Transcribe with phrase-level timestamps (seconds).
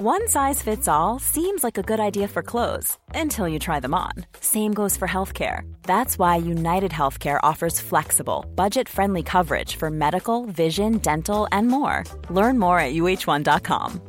[0.00, 3.94] One size fits all seems like a good idea for clothes until you try them
[3.94, 4.10] on.
[4.40, 5.62] Same goes for healthcare.
[5.84, 12.02] That's why United Healthcare offers flexible, budget friendly coverage for medical, vision, dental, and more.
[12.28, 14.00] Learn more at uh1.com.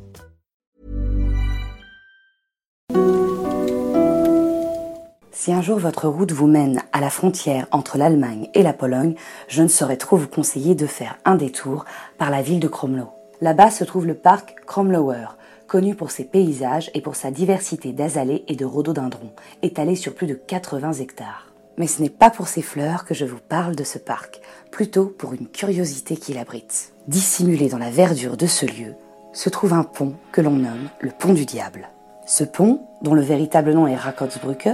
[5.32, 9.14] Si un jour votre route vous mène à la frontière entre l'Allemagne et la Pologne,
[9.48, 11.86] je ne saurais trop vous conseiller de faire un détour
[12.18, 13.12] par la ville de Kromlo.
[13.42, 15.28] Là-bas se trouve le parc Kromlower,
[15.68, 20.28] connu pour ses paysages et pour sa diversité d'azalées et de rhododendrons, étalés sur plus
[20.28, 21.52] de 80 hectares.
[21.78, 25.06] Mais ce n'est pas pour ses fleurs que je vous parle de ce parc, plutôt
[25.06, 26.94] pour une curiosité qu'il abrite.
[27.08, 28.96] Dissimulé dans la verdure de ce lieu,
[29.34, 31.90] se trouve un pont que l'on nomme le pont du diable.
[32.26, 34.70] Ce pont, dont le véritable nom est Rakotsbrücke,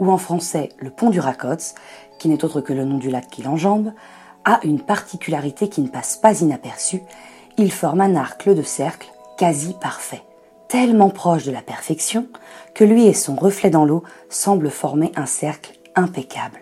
[0.00, 1.74] ou en français le pont du Rakots,
[2.18, 3.92] qui n'est autre que le nom du lac qui l'enjambe,
[4.44, 7.02] a une particularité qui ne passe pas inaperçue,
[7.56, 10.22] il forme un arc de cercle quasi parfait,
[10.70, 12.28] tellement proche de la perfection
[12.74, 16.60] que lui et son reflet dans l'eau semblent former un cercle impeccable.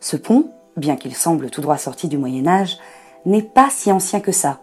[0.00, 2.78] Ce pont, bien qu'il semble tout droit sorti du Moyen Âge,
[3.26, 4.60] n'est pas si ancien que ça.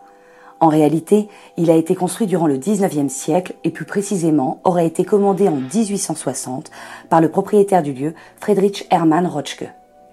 [0.59, 5.05] En réalité, il a été construit durant le XIXe siècle et plus précisément aurait été
[5.05, 6.71] commandé en 1860
[7.07, 9.69] par le propriétaire du lieu, Friedrich Hermann Rotschke.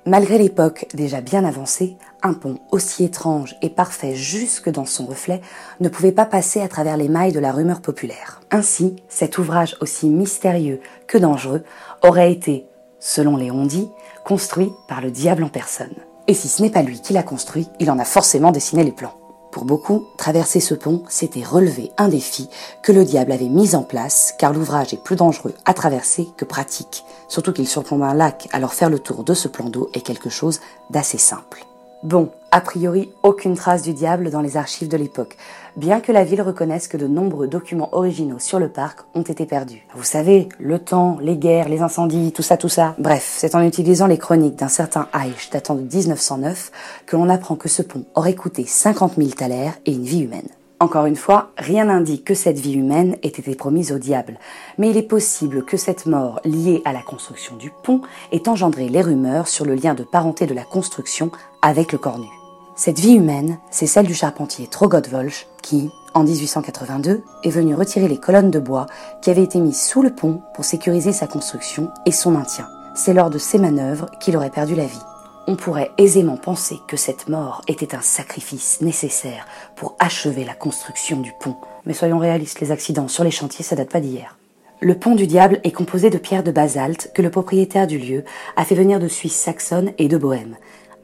[0.06, 5.40] Malgré l'époque déjà bien avancée, un pont aussi étrange et parfait jusque dans son reflet
[5.80, 8.42] ne pouvait pas passer à travers les mailles de la rumeur populaire.
[8.50, 11.64] Ainsi, cet ouvrage aussi mystérieux que dangereux
[12.02, 12.66] aurait été,
[13.00, 13.88] selon les on-dit,
[14.26, 15.94] construit par le diable en personne.
[16.28, 18.92] Et si ce n'est pas lui qui l'a construit, il en a forcément dessiné les
[18.92, 19.23] plans.
[19.54, 22.48] Pour beaucoup, traverser ce pont, c'était relever un défi
[22.82, 26.44] que le diable avait mis en place, car l'ouvrage est plus dangereux à traverser que
[26.44, 30.00] pratique, surtout qu'il surplombe un lac, alors faire le tour de ce plan d'eau est
[30.00, 30.58] quelque chose
[30.90, 31.64] d'assez simple.
[32.04, 35.38] Bon, a priori, aucune trace du diable dans les archives de l'époque,
[35.74, 39.46] bien que la ville reconnaisse que de nombreux documents originaux sur le parc ont été
[39.46, 39.86] perdus.
[39.94, 42.94] Vous savez, le temps, les guerres, les incendies, tout ça, tout ça.
[42.98, 46.72] Bref, c'est en utilisant les chroniques d'un certain Aïch datant de 1909
[47.06, 50.48] que l'on apprend que ce pont aurait coûté 50 000 thalers et une vie humaine.
[50.80, 54.38] Encore une fois, rien n'indique que cette vie humaine ait été promise au diable,
[54.76, 58.90] mais il est possible que cette mort liée à la construction du pont ait engendré
[58.90, 61.30] les rumeurs sur le lien de parenté de la construction
[61.64, 62.28] avec le cornu.
[62.76, 68.06] Cette vie humaine, c'est celle du charpentier Trogot Volch qui, en 1882, est venu retirer
[68.06, 68.84] les colonnes de bois
[69.22, 72.68] qui avaient été mises sous le pont pour sécuriser sa construction et son maintien.
[72.94, 75.00] C'est lors de ces manœuvres qu'il aurait perdu la vie.
[75.46, 81.20] On pourrait aisément penser que cette mort était un sacrifice nécessaire pour achever la construction
[81.20, 81.56] du pont.
[81.86, 84.36] Mais soyons réalistes, les accidents sur les chantiers, ça date pas d'hier.
[84.80, 88.22] Le pont du diable est composé de pierres de basalte que le propriétaire du lieu
[88.56, 90.56] a fait venir de Suisse saxonne et de Bohême.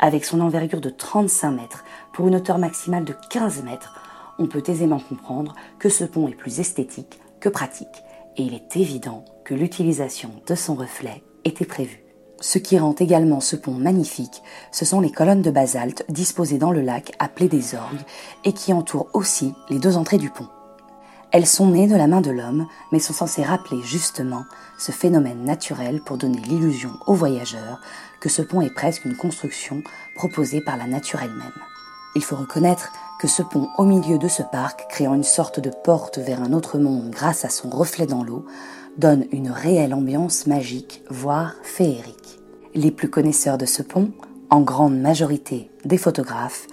[0.03, 1.85] Avec son envergure de 35 mètres
[2.15, 4.01] pour une hauteur maximale de 15 mètres,
[4.39, 8.03] on peut aisément comprendre que ce pont est plus esthétique que pratique.
[8.39, 12.03] Et il est évident que l'utilisation de son reflet était prévue.
[12.41, 16.73] Ce qui rend également ce pont magnifique, ce sont les colonnes de basalte disposées dans
[16.73, 18.01] le lac appelées des orgues
[18.45, 20.49] et qui entourent aussi les deux entrées du pont.
[21.33, 24.45] Elles sont nées de la main de l'homme, mais sont censées rappeler justement
[24.79, 27.81] ce phénomène naturel pour donner l'illusion aux voyageurs
[28.21, 29.83] que ce pont est presque une construction
[30.17, 31.53] proposée par la nature elle-même.
[32.17, 35.71] Il faut reconnaître que ce pont au milieu de ce parc, créant une sorte de
[35.71, 38.45] porte vers un autre monde grâce à son reflet dans l'eau,
[38.97, 42.41] donne une réelle ambiance magique, voire féerique.
[42.75, 44.11] Les plus connaisseurs de ce pont,
[44.49, 46.67] en grande majorité des photographes,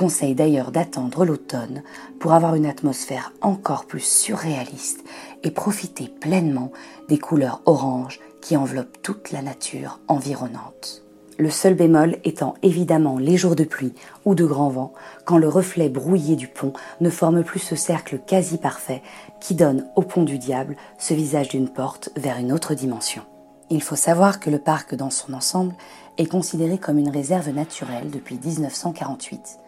[0.00, 1.82] conseillent d'ailleurs d'attendre l'automne
[2.20, 5.04] pour avoir une atmosphère encore plus surréaliste
[5.42, 6.72] et profiter pleinement
[7.10, 11.02] des couleurs oranges qui enveloppent toute la nature environnante.
[11.36, 13.92] Le seul bémol étant évidemment les jours de pluie
[14.24, 14.94] ou de grand vent,
[15.26, 19.02] quand le reflet brouillé du pont ne forme plus ce cercle quasi parfait
[19.38, 23.20] qui donne au pont du diable ce visage d'une porte vers une autre dimension.
[23.68, 25.74] Il faut savoir que le parc dans son ensemble
[26.16, 29.58] est considéré comme une réserve naturelle depuis 1948,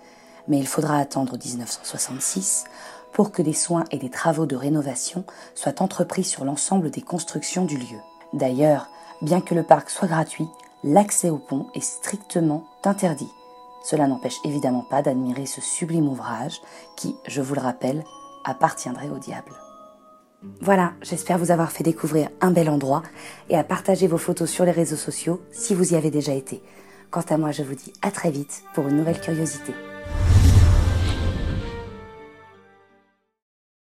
[0.49, 2.65] mais il faudra attendre 1966
[3.13, 5.25] pour que des soins et des travaux de rénovation
[5.55, 7.99] soient entrepris sur l'ensemble des constructions du lieu.
[8.33, 8.89] D'ailleurs,
[9.21, 10.49] bien que le parc soit gratuit,
[10.83, 13.31] l'accès au pont est strictement interdit.
[13.85, 16.61] Cela n'empêche évidemment pas d'admirer ce sublime ouvrage
[16.97, 18.05] qui, je vous le rappelle,
[18.45, 19.53] appartiendrait au diable.
[20.61, 23.03] Voilà, j'espère vous avoir fait découvrir un bel endroit
[23.49, 26.63] et à partager vos photos sur les réseaux sociaux si vous y avez déjà été.
[27.11, 29.73] Quant à moi, je vous dis à très vite pour une nouvelle curiosité.